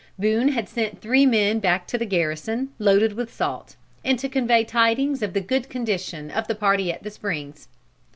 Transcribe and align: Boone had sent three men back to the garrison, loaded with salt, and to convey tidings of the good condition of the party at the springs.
Boone 0.17 0.47
had 0.47 0.67
sent 0.67 0.99
three 0.99 1.27
men 1.27 1.59
back 1.59 1.85
to 1.85 1.95
the 1.95 2.07
garrison, 2.07 2.69
loaded 2.79 3.13
with 3.13 3.31
salt, 3.31 3.75
and 4.03 4.17
to 4.17 4.27
convey 4.27 4.63
tidings 4.63 5.21
of 5.21 5.33
the 5.33 5.41
good 5.41 5.69
condition 5.69 6.31
of 6.31 6.47
the 6.47 6.55
party 6.55 6.91
at 6.91 7.03
the 7.03 7.11
springs. 7.11 7.67